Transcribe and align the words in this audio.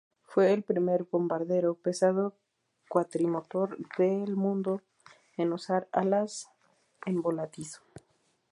Fue 0.23 0.51
el 0.51 0.63
primer 0.63 1.03
bombardero 1.03 1.75
pesado 1.75 2.33
cuatrimotor 2.89 3.77
del 3.99 4.35
mundo 4.35 4.81
en 5.37 5.53
usar 5.53 5.89
alas 5.91 6.49
en 7.05 7.21
voladizo. 7.21 7.83